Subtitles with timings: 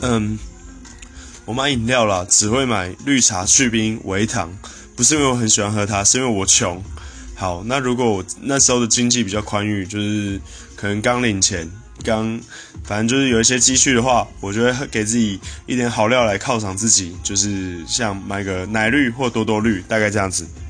[0.00, 0.38] 嗯，
[1.44, 4.52] 我买饮料啦，只会买绿茶去冰微糖，
[4.94, 6.82] 不是因为我很喜欢喝它，是因为我穷。
[7.36, 10.40] 好，那如果我那时候的经济比较宽裕，就是
[10.76, 11.68] 可能刚领钱，
[12.04, 12.40] 刚
[12.84, 20.46] 反正就是有一些积蓄的话，我就会给自己一点好料来犒赏自己，就是像买个奶绿或多多绿，大概这样子。